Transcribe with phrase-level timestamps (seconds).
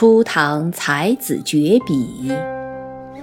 [0.00, 2.32] 初唐才子绝笔，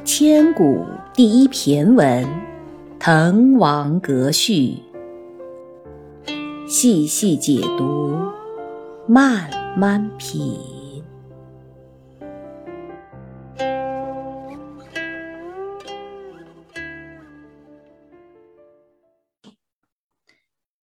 [0.06, 2.24] 千古第一骈文
[3.00, 4.78] 《滕王阁序》，
[6.70, 8.16] 细细解读，
[9.08, 11.04] 慢慢品。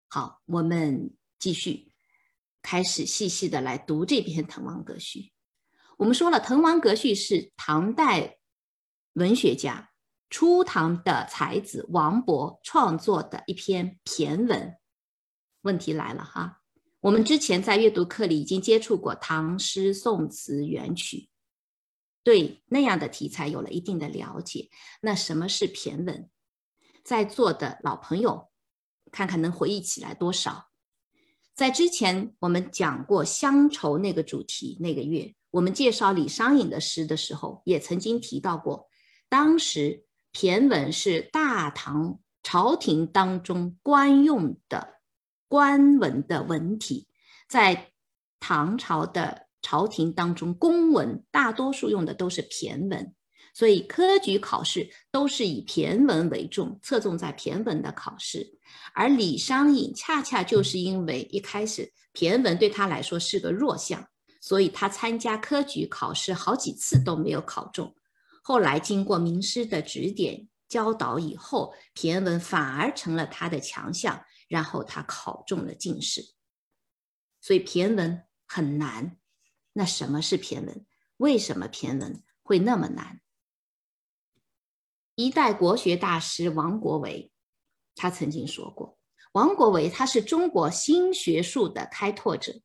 [0.08, 1.86] 好，我们继续
[2.62, 5.20] 开始细细的来读这篇《滕王阁序》。
[5.96, 8.38] 我们说了，《滕王阁序》是唐代
[9.12, 9.90] 文学家
[10.28, 14.76] 初唐的才子王勃创作的一篇骈文。
[15.62, 16.60] 问题来了哈，
[17.00, 21.28] 我们之前在阅读课里已经接触过唐诗、宋词、元曲，
[22.24, 24.68] 对那样的题材有了一定的了解。
[25.00, 26.28] 那什么是骈文？
[27.04, 28.50] 在座的老朋友，
[29.12, 30.70] 看看能回忆起来多少？
[31.54, 35.32] 在之前我们讲过乡愁那个主题那个月。
[35.54, 38.88] 我们介绍李商隐的诗的时候，也曾经提到过，
[39.28, 44.94] 当时骈文是大唐朝廷当中官用的
[45.46, 47.06] 官文的文体，
[47.48, 47.92] 在
[48.40, 53.14] 唐朝的朝廷当中，公文大多数用的都是骈文，
[53.54, 58.58] 所以科举考试都是以骈文为重，侧重在骈文的考试。
[58.92, 64.04] 而李商隐恰恰就是因为一开始骈文对他来说是个弱项。
[64.44, 67.96] 所以他参加科举考试好几次都没有考中，
[68.42, 76.34] 后来经过名师的指点教导以后，骈文反而成了他的强项，然后他考中了进士。
[77.40, 79.16] 所以骈文很难。
[79.72, 80.84] 那什么是骈文？
[81.16, 83.22] 为什么骈文会那么难？
[85.14, 87.32] 一代国学大师王国维，
[87.94, 88.98] 他曾经说过，
[89.32, 92.60] 王国维他是中国新学术的开拓者。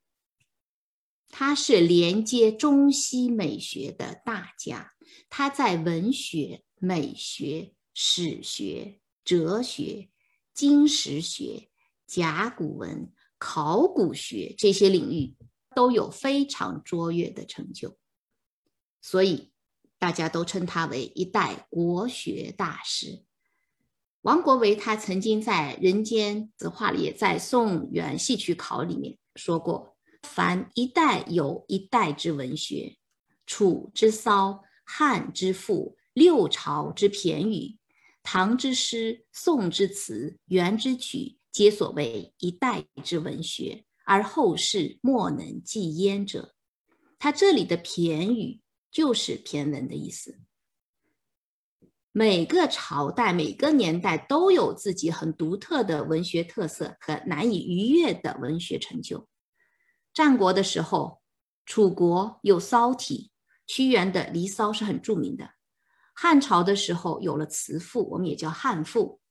[1.29, 4.93] 他是连接中西美学的大家，
[5.29, 10.09] 他在文学、美学、史学、哲学、
[10.53, 11.69] 经史学、
[12.05, 15.35] 甲骨文、考古学这些领域
[15.75, 17.95] 都有非常卓越的成就，
[18.99, 19.51] 所以
[19.97, 23.23] 大家都称他为一代国学大师。
[24.21, 29.88] 王国维他曾经在《人间词话》里，在《宋元戏曲考》里面说过。
[30.23, 32.97] 凡一代有一代之文学，
[33.45, 37.77] 楚之骚，汉之赋，六朝之骈语，
[38.23, 46.53] 唐之诗，宋之词，元之曲，皆所谓一代之文学，而后世莫能继焉者。
[47.17, 50.39] 他这里的骈语就是骈文的意思。
[52.11, 59.27] 每个朝代、每个年代都有自己很独特的文学特色和难以逾越的文学成就。
[60.19, 61.21] 战国的时候，
[61.65, 63.31] 楚国有骚体，
[63.65, 65.51] 屈原的《离骚》是很著名的。
[66.13, 69.21] 汉朝的时候有了词赋，我们也叫汉赋。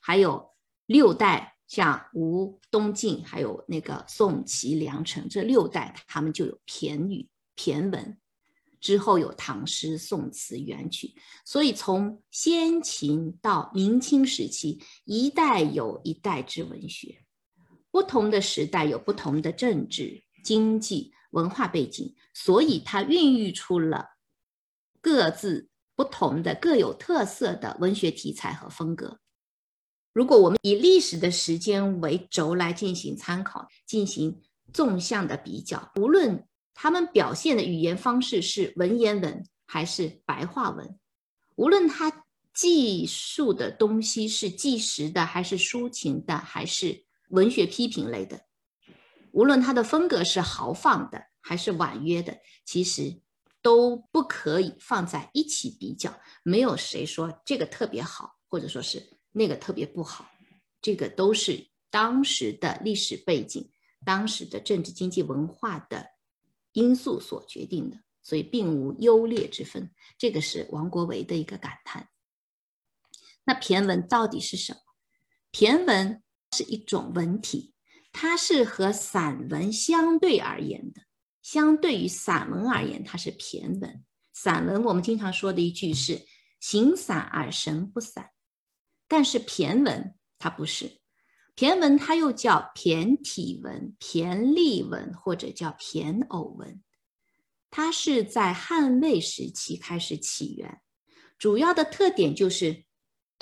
[0.00, 0.52] 还有
[0.86, 8.18] 六代，像吴、东晋，还有那个宋、齐、梁、陈这六代，他们就有骈语、骈文。
[8.80, 17.21] 之后有唐诗、宋词、元曲，所以从先秦到明清时期，一代有一代之文学。
[17.92, 24.16] 不同的时代有不同的政治、经济、文化背景，所以它孕育出了
[25.00, 29.20] 各自不同的、各有特色的文学题材和风格。
[30.14, 34.40] 如果我们以历史的时间为轴来进行参考、进行
[34.72, 40.98] 纵向的比较，无论他们表现的语言方式是文言文还是白话文，
[41.56, 42.24] 无论他
[42.54, 47.04] 记述的东西是纪实的还是抒情的，还是。
[47.32, 48.44] 文学批评类的，
[49.32, 53.22] 无论它的风格是豪放的还是婉约的，其实
[53.62, 56.20] 都不可以放在一起比较。
[56.42, 60.30] 没有谁说这个特别好，或者说是那个特别不好，
[60.82, 63.72] 这个都是当时的历史背景、
[64.04, 66.06] 当时的政治、经济、文化的
[66.72, 69.90] 因素所决定的，所以并无优劣之分。
[70.18, 72.10] 这个是王国维的一个感叹。
[73.44, 74.80] 那骈文到底是什么？
[75.50, 76.21] 骈文。
[76.52, 77.72] 是一种文体，
[78.12, 81.02] 它是和散文相对而言的。
[81.40, 84.04] 相对于散文而言，它是骈文。
[84.32, 86.20] 散文我们经常说的一句是
[86.60, 88.30] “形散而神不散”，
[89.08, 91.00] 但是骈文它不是。
[91.56, 96.82] 骈文它又叫骈体文、骈俪文或者叫骈偶文。
[97.70, 100.80] 它是在汉魏时期开始起源，
[101.38, 102.84] 主要的特点就是。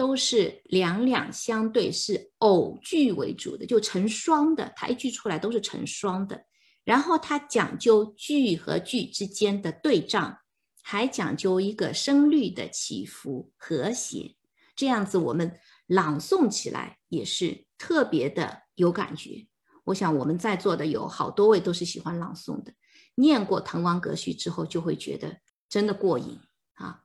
[0.01, 4.73] 都是两两相对，是偶句为主的，就成双的。
[4.75, 6.47] 它一句出来都是成双的，
[6.85, 10.39] 然后它讲究句和句之间的对仗，
[10.83, 14.37] 还讲究一个声律的起伏和谐，
[14.75, 19.49] 这样子我们朗诵起来也是特别的有感觉。
[19.85, 22.73] 我想我们在座的有好多位都是喜欢朗诵的，
[23.17, 26.41] 念过《滕王阁序》之后就会觉得真的过瘾
[26.77, 27.03] 啊！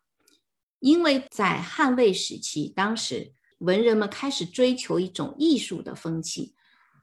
[0.86, 6.54] 因为在汉魏时期，当时文人们开始追求一种艺术的风气，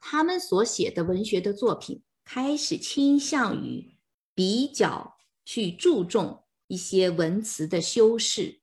[0.00, 2.00] 他们所写的文学的作品。
[2.24, 3.96] 开始倾向于
[4.32, 8.60] 比较去注重一些文词的修饰，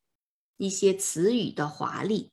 [0.56, 2.32] 一些词语的华丽，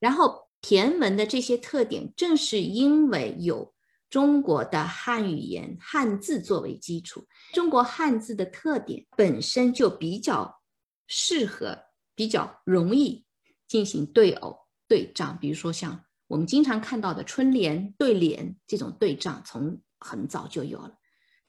[0.00, 3.72] 然后骈文的这些特点，正是因为有
[4.10, 10.60] 中国的汉语言汉字作为基础，中国汉字的特点本身就比较
[11.06, 11.84] 适合、
[12.18, 13.24] 比较容易
[13.68, 20.98] 进行对偶对仗，比如说像我们经常看到的春联对联这种对仗，从很早就有了。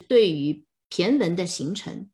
[0.07, 2.11] 对于骈文的形成，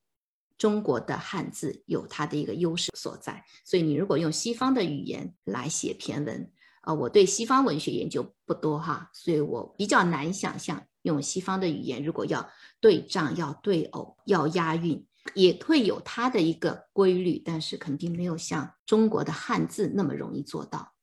[0.57, 3.43] 中国的汉字有它的一个优势所在。
[3.65, 6.49] 所以，你如果用西方的语言来写骈文，
[6.79, 12.49] 啊，我对西方文学研究不多哈，所以我比较难想象用西方的语言，如果要
[12.79, 20.93] 对仗、要对偶、要押韵，也会有它的一个规律，但是肯定没有像中国的汉字那么容易做到。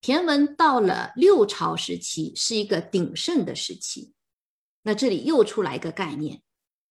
[0.00, 4.14] 骈文到了六朝时期是一个鼎盛的时期，
[4.82, 6.42] 那这里又出来一个概念，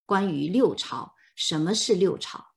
[0.05, 2.49] 关于六朝，什么是六朝？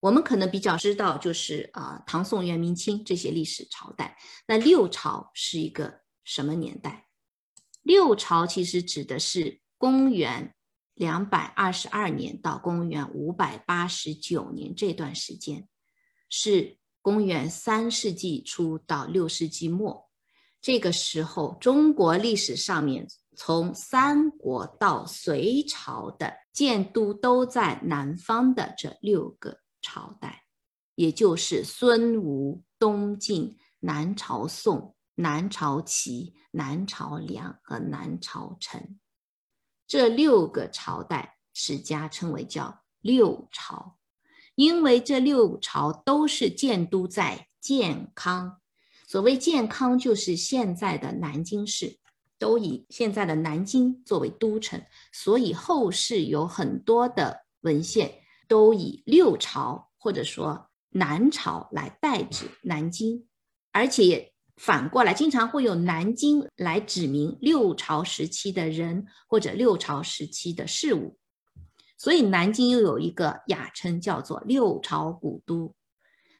[0.00, 4.18] 我们可能比较知道，就是啊，唐宋元明清这些历史朝代。
[4.48, 7.06] 那六朝是一个什么年代？
[7.82, 10.56] 六朝其实指的是公元
[10.94, 15.68] 两百二十二年到公元五百八十九年这段时间，
[16.28, 16.78] 是。
[17.04, 20.08] 公元三世纪初到六世纪末，
[20.60, 30.44] 这个时候，中国历史上面从三国到隋朝的建都都在南方的这六个朝代，
[30.94, 39.00] 也就是孙吴、东晋、南朝宋、南朝齐、南朝梁和南朝陈
[39.92, 43.98] 这六个朝代，史家称为叫六朝。
[44.54, 48.58] 因为这六朝都是建都在建康，
[49.06, 51.98] 所谓建康就是现在的南京市，
[52.38, 63.26] 都以现在的南京作为都城，所以后世有很多的文献都以六朝或者说南朝来代指南京，
[63.72, 64.31] 而且
[64.64, 71.18] 反过来经常会有南京来指明六朝时期的人或者六朝时期的事物。
[71.98, 75.74] 所以南京又有一个雅称，叫做六朝古都。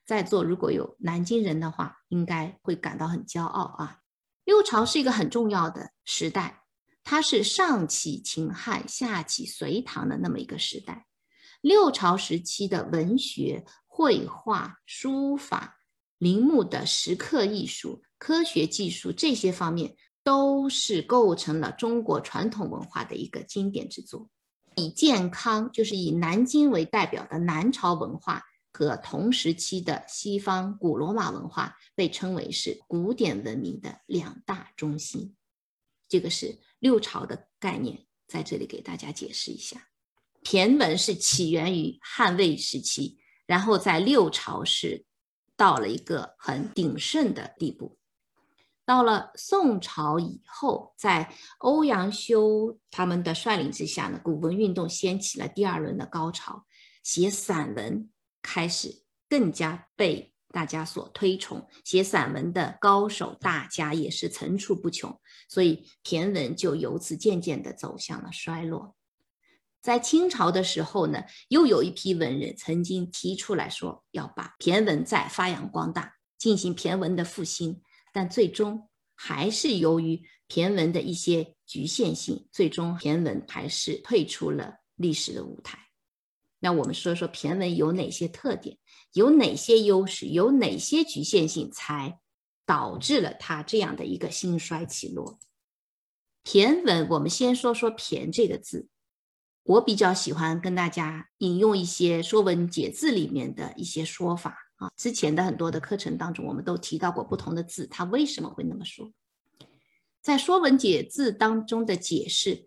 [0.07, 3.99] 在座如果有南京人的话，应该会感到很骄傲啊！
[4.45, 6.63] 六朝是一个很重要的时代，
[7.03, 11.09] 它是上起秦汉，下起隋唐的那么一个时代。
[11.61, 15.81] 六朝时期的文学、绘画、书法、
[16.19, 24.31] 陵墓的石刻艺术、科学技术这些方面，都是构成了中国传统文化的一个经典之作。
[24.77, 28.41] 以健康，就是以南京为代表的南朝文化
[28.73, 35.35] 和同时期的西方古罗马文化，被称为是古典文明的两大中心。
[36.09, 39.89] 这个是六朝的概念，在这里给大家解释一下。
[40.45, 45.05] 骈文是起源于汉魏时期，然后在六朝是
[45.57, 47.99] 到了一个很鼎盛的地步。
[48.85, 56.67] 到了宋朝以后，在欧阳修他们的率领之下呢，古文运动掀起了第二轮的高潮，
[57.03, 58.11] 写散文
[58.43, 65.17] 开始更加被大家所推崇，写散文的高手大家也是层出不穷，
[65.49, 68.97] 所以骈文就由此渐渐的走向了衰落。
[69.81, 77.81] 在清朝的时候呢，又有一批文人曾经提出来说要把骈文再发扬光大，进行骈文的复兴。
[78.13, 85.79] 但最终还是由于骈文的一些局限性，最终骈文还是退出了历史的舞台。
[86.59, 88.79] 那我们说说骈文有哪些特点，
[89.15, 92.21] 有哪些优势，有哪些局限性，才
[92.65, 95.41] 导致了它这样的一个兴衰起落？
[96.45, 98.89] 骈文，我们先说说“骈”这个字，
[99.63, 104.57] 我比较喜欢跟大家引用一些《说文解字》里面的一些说法。
[104.83, 109.13] 啊，之前的很多的课程当中，我们都提到过不同的字，它为什么会那么说？
[110.21, 112.67] 在《说文解字》当中的解释，“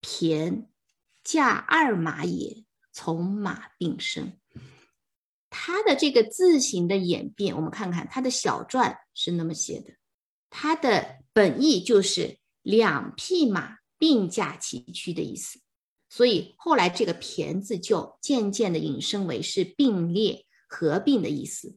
[0.00, 0.68] 骈，
[1.22, 4.32] 驾二马也，从马并生。”
[5.50, 9.92] 它的这个字形的演变，我们看看它的小篆是那么写的，
[10.48, 15.60] 它的本意就是两匹马并驾齐驱的意思。
[16.08, 21.76] 所以后来这个“骈”字就渐渐的引申为是并列、合并的意思。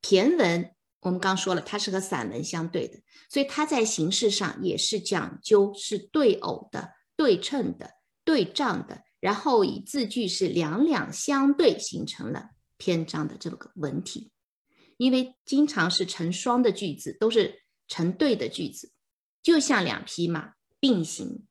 [0.00, 14.30] 骈文我们刚说了，它是和散文相对的，所以它在形式上也是讲究是对偶的、对称的、对仗的，然后以字句是两两相对，形成了篇章的这个文体。
[14.96, 18.92] 因为经常是成双的句子，都是成对的句子，
[19.42, 21.46] 就像两匹马并行，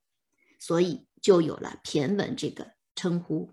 [0.58, 1.06] 所以。
[1.20, 3.52] 就有了骈文这个称呼。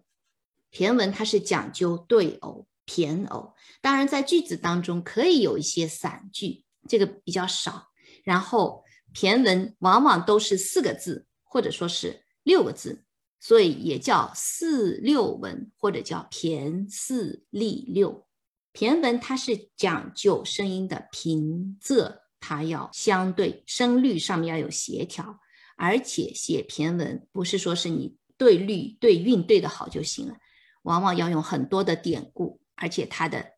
[0.70, 7.88] 骈文它是讲究对偶、骈偶，当然在句子当中可以有一些散句，这个比较少。
[8.24, 13.04] 然后骈文往往都是四个字，或者说是六个字，
[13.40, 18.26] 所以也叫四六文，或者叫骈四俪六。
[18.72, 25.40] 骈文它是讲究声音的平仄，它要相对，声律上面要有协调。
[25.76, 30.36] 而且写骈文不是说是你对律对韵对的好就行了，
[30.82, 33.52] 往往要用很多的典故，而且它的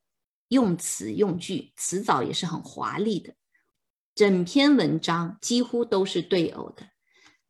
[0.49, 3.35] 用词用句词藻也是很华丽的。
[4.15, 6.89] 整篇文章几乎都是对偶的，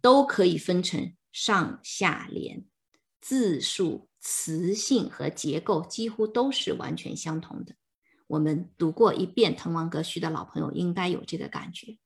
[0.00, 2.64] 都可以分成上下联，
[3.20, 7.76] 字数、词性和结构几乎都是完全相同的。
[8.26, 11.98] 我们读过一遍《滕王阁序》的老朋友应该有这个感觉。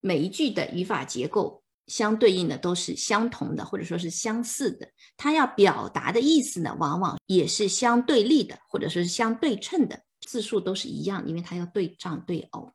[0.00, 4.88] 每一句的语法结构相对应的都是相同的，或者说是相似的。
[5.16, 10.00] 它要表达的意思呢，往往也是相对立的，或者说是相对称的。
[10.20, 12.72] 字数都是一样，因为它要对仗对偶。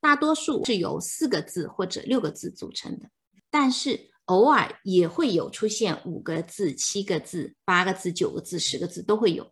[0.00, 3.08] 大多数是由四个字或者六个字组成的，
[3.50, 9.50] 但是偶尔也会有出现五个字、七个字、八个字、九个字、十个字都会有。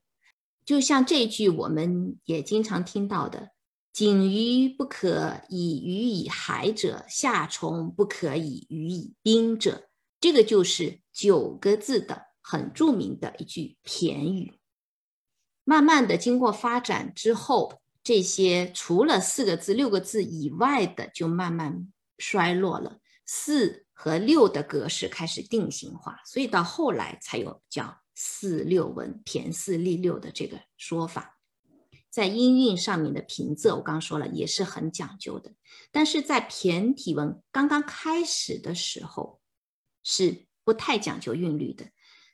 [0.66, 3.50] 就像这句，我们也经常听到的。
[3.92, 9.88] 井鱼不可以鱼以海者，夏虫不可以鱼以冰者。
[10.20, 14.60] 这个就是九个字的很著名的一句骈语。
[15.64, 31.39] 慢慢的经过发展之后，这些除了四个字、六个字以外的就慢慢衰落了，四和六的格式开始定型化，所以到后来才有叫四六文、骈四俪六的这个说法。
[32.10, 35.52] 在音韵上面的平仄，我刚刚说了也是很讲究的。
[35.92, 39.40] 但是在骈体文刚刚开始的时候，
[40.02, 41.86] 是不太讲究韵律的，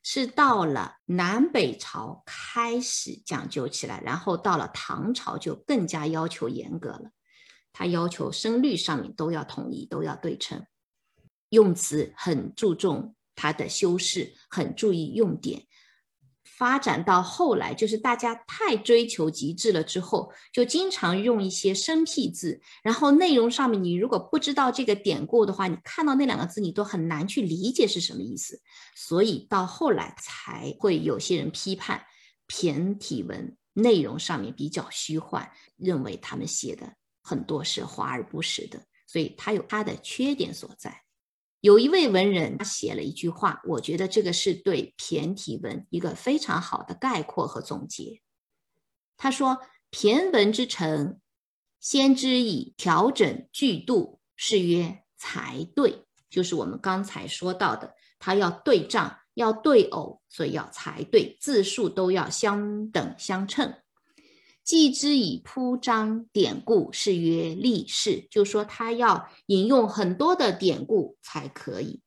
[0.03, 7.11] 是到了南北朝开始讲究起来，然后到了唐朝就更加要求严格了。
[7.73, 10.65] 他要求声律上面都要统一，都要对称，
[11.51, 15.67] 用词很注重它的修饰，很注意用典。
[16.57, 28.61] 发展到后来，就是大家太追求极致了之后，就经常用一些生僻字，然后内容上面你如果不知道这个典故的话，你看到那两个字你都很难去理解是什么意思。
[28.95, 32.03] 所以到后来才会有些人批判
[32.49, 36.91] 骈体文内容上面比较虚幻，认为他们写的
[37.23, 41.03] 很多是华而不实的，所以它有它的缺点所在。
[41.67, 48.23] 有一位文人，他写了一句话，我觉得这个是对骈体文一个非常好的概括和总结。
[49.17, 49.59] 他说
[49.91, 51.19] ：“骈文之成，
[51.81, 63.75] 先知以调整句度，是曰才对。”就是我们刚才说到的，他要对仗，要对偶，所以要才对，字数都要相等相称。
[64.67, 68.27] 记之以铺张典故，是曰立事。
[68.33, 72.01] 就是说他要引用很多的典故才可以。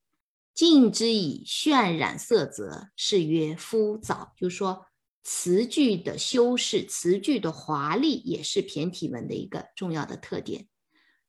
[0.54, 4.34] 尽之以渲染色泽，是曰敷藻。
[4.36, 4.88] 就说
[5.24, 10.68] 词句的修饰，词句的华丽，也是骈体文的一个重要的特点。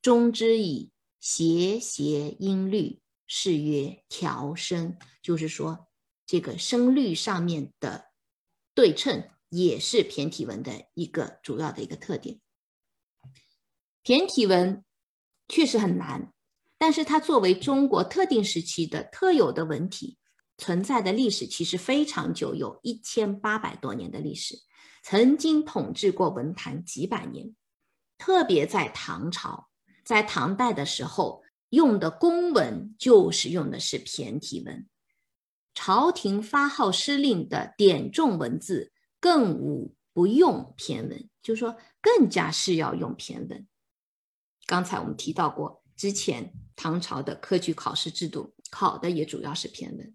[0.02, 4.96] 中之以谐谐音律，是曰调声。
[5.22, 5.86] 就是说
[6.26, 8.06] 这个声律上面的
[8.74, 9.28] 对称。
[9.50, 12.40] 也是骈体文的一个主要的一个特点。
[14.02, 14.82] 骈体文
[15.48, 16.32] 确实很难，
[16.78, 20.16] 但是它作为中国特定时期的特有的文体，
[20.56, 24.56] 存在的历史其实非常久，有一千八百多年的历史，
[25.02, 27.54] 曾经统治过文坛几百年。
[28.16, 29.68] 特别在唐朝，
[30.04, 34.86] 在唐代的时候，用的公文就是用的是骈体文，
[35.74, 38.92] 朝廷发号施令的典重文字。
[39.20, 43.66] 更无不用骈文，就是说更加是要用骈文。
[44.66, 50.14] 刚才我们提到过，之前唐朝的科举考试制度考的也主要是骈文。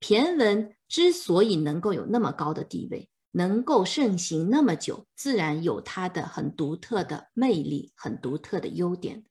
[0.00, 9.24] 骈文之所以能够有那么高的地位，能够盛行那么久，自然有它的很独特的魅力，很独特的优点。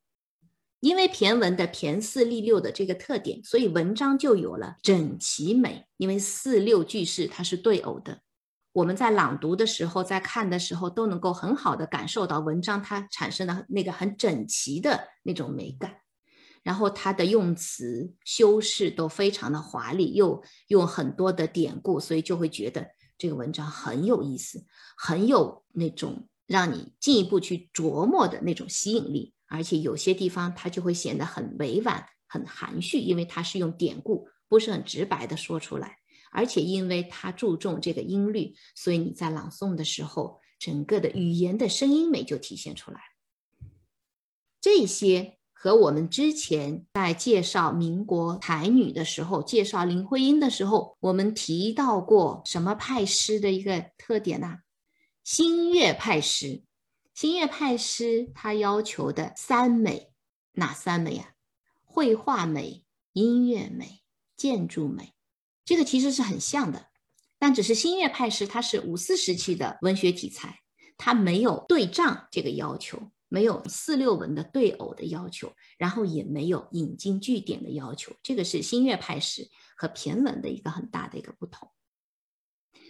[0.79, 5.85] 因为骈文的骈四俪六的这个特点，所以文章就有了整齐美。
[5.97, 8.21] 因为四六句式它是对偶的，
[8.71, 15.97] 我们在朗读的时候，在看的时候都能够很好的感受到文章它产生的那个很整齐的那种美感。
[16.61, 22.85] 然后它的用词修饰都非常的华丽，又用很多的典故，所以就会觉得
[23.17, 24.65] 这个文章很有意思，
[24.97, 29.33] 很有那种让你进一步去琢磨的那种吸引力。
[29.47, 35.98] 而且有些地方它就会显得很委婉、很含蓄，因为它是用典故，不是很直白的说出来。
[36.31, 42.99] 而且因为它注重这个音律，所以你在朗诵的时候，整个的语言的声音美就体现出来。
[44.61, 54.59] 这些和我们之前在介绍民国才女的时候，介绍林徽因的时候，我们提到过什么派诗的一个特点呢？
[55.23, 56.63] 新月派诗。
[57.13, 60.13] 新月派诗，它要求的三美，
[60.53, 61.33] 哪三美呀？
[61.83, 64.01] 绘画美、音乐美、
[64.37, 65.13] 建筑美，
[65.69, 66.87] 这个其实是很像的，
[67.37, 70.61] 但只是新月派诗它是五四时期的文学题材，
[70.97, 79.47] 它没有对仗这个要求，没有四六文的对偶的要求，然后也没有引经据典的要求，这个是新月派诗
[79.77, 81.69] 和骈文的一个很大的一个不同。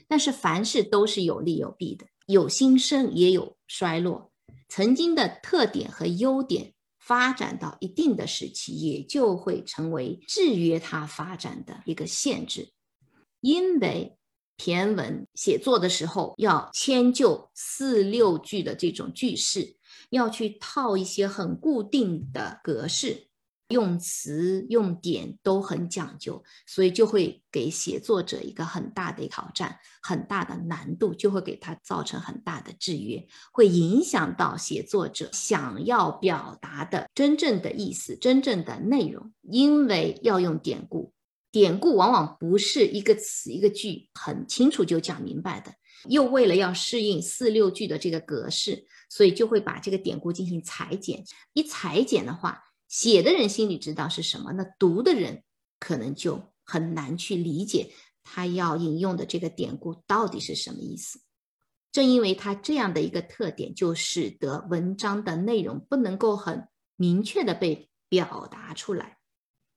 [0.07, 2.07] 但是凡事都是有利有弊的。
[2.27, 4.31] 有兴盛，也有衰落。
[4.69, 6.75] 曾经的特点和优点
[7.09, 12.71] 发展到一定的时期，也就会成为制约它发展的一个限制。
[13.41, 14.15] 因为
[14.59, 19.77] 骈文写作的时候要迁就四六句的这种句式，
[20.11, 23.28] 要去套一些很固定的格式。
[23.69, 39.31] 用词用典都很讲究，所以就会给写作者一个很大的挑战，很大的难度，就会给他造成很大的制约，会影响到写作者想要表达的真正的意思、真正的内容。
[39.43, 41.13] 因为要用典故，
[41.51, 45.73] 典故往往不是一个词一个句很清楚就讲明白的，
[46.07, 51.23] 又为了要适应四六句的这个格式，所以就会把这个典故进行裁剪。
[51.53, 55.43] 一裁剪的话，写的人心里知道是什么，那读的人
[55.79, 61.21] 可能就很难去理解他要引用的这个典故到底是什么意思。
[61.91, 69.17] 正因为他这样的一个特点，就使得文章的内容不能够很明确的被表达出来。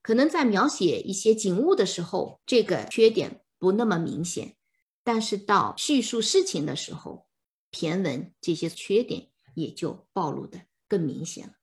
[0.01, 4.55] 可能在描写一些景物的时候，这个缺点不那么明显，
[5.03, 7.27] 但是到叙述事情的时候，
[7.71, 11.53] 骈文这些缺点也就暴露的更明显了。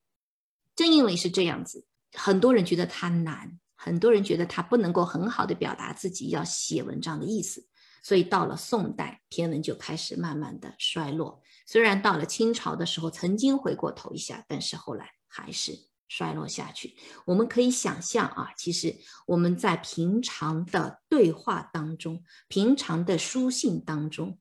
[0.81, 7.67] 正因为是这样子，很多人觉得它难，很多人觉得它不能够很好的表达自己要写文章的意思，
[8.03, 11.43] 所以到了宋代，骈文就开始慢慢的衰落。
[11.67, 16.97] 虽然到了清朝的时候曾经回过头一下，但是后来还是衰落下去。
[17.27, 24.39] 我们可以想象啊，其实我们在平常的对话当中，平常的书信当中，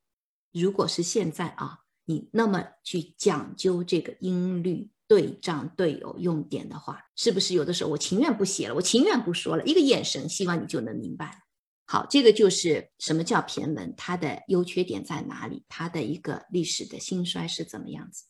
[0.53, 4.89] 如果是现在啊，你那么去讲究这个音律。
[5.09, 11.41] 对仗对偶用典的话，是不是有的时候我情愿不写了，我情愿不说了，一个眼神，希望你就能明白。
[11.87, 18.25] 好，这个就是什么叫骈文，它的优缺点在哪里，它的一个历史的兴衰是怎么样子。